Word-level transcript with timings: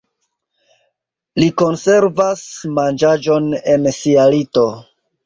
Li 1.43 1.49
konservas 1.61 2.41
manĝaĵon 2.79 3.51
en 3.75 3.87
sia 3.99 4.25
lito. 4.37 4.65